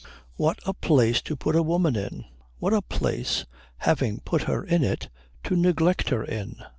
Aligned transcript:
What 0.33 0.57
a 0.65 0.73
place 0.73 1.21
to 1.21 1.35
put 1.35 1.55
a 1.55 1.61
woman 1.61 1.95
in! 1.95 2.25
What 2.57 2.73
a 2.73 2.81
place, 2.81 3.45
having 3.77 4.19
put 4.21 4.41
her 4.45 4.63
in 4.63 4.83
it, 4.83 5.09
to 5.43 5.55
neglect 5.55 6.09
her 6.09 6.23
in! 6.23 6.55